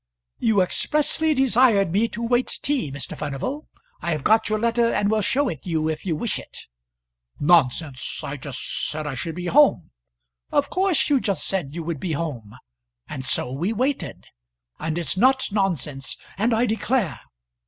"You 0.39 0.61
expressly 0.63 1.35
desired 1.35 1.91
me 1.91 2.07
to 2.07 2.23
wait 2.23 2.57
tea, 2.63 2.91
Mr. 2.91 3.15
Furnival. 3.15 3.67
I 4.01 4.09
have 4.13 4.23
got 4.23 4.49
your 4.49 4.57
letter, 4.57 4.91
and 4.91 5.11
will 5.11 5.21
show 5.21 5.47
it 5.47 5.67
you 5.67 5.87
if 5.89 6.07
you 6.07 6.15
wish 6.15 6.39
it." 6.39 6.57
"Nonsense; 7.39 8.19
I 8.23 8.37
just 8.37 8.59
said 8.89 9.05
I 9.05 9.13
should 9.13 9.35
be 9.35 9.45
home" 9.45 9.91
"Of 10.51 10.71
course 10.71 11.07
you 11.11 11.19
just 11.19 11.45
said 11.45 11.75
you 11.75 11.83
would 11.83 11.99
be 11.99 12.13
home, 12.13 12.55
and 13.07 13.23
so 13.23 13.51
we 13.51 13.73
waited; 13.73 14.25
and 14.79 14.97
it's 14.97 15.17
not 15.17 15.51
nonsense; 15.51 16.17
and 16.35 16.51
I 16.51 16.65
declare 16.65 17.19